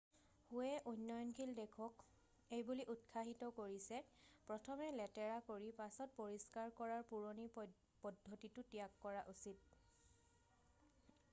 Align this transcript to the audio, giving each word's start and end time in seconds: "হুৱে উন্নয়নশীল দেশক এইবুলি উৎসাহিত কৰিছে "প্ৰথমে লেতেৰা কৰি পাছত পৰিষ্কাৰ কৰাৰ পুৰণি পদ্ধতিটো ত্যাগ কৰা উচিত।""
"হুৱে 0.51 0.69
উন্নয়নশীল 0.91 1.49
দেশক 1.57 1.99
এইবুলি 2.59 2.85
উৎসাহিত 2.93 3.49
কৰিছে 3.57 3.99
"প্ৰথমে 4.47 4.87
লেতেৰা 5.01 5.35
কৰি 5.49 5.69
পাছত 5.81 6.15
পৰিষ্কাৰ 6.21 6.73
কৰাৰ 6.79 7.05
পুৰণি 7.13 7.45
পদ্ধতিটো 7.59 8.63
ত্যাগ 8.71 8.97
কৰা 9.05 9.21
উচিত।"" 9.35 9.79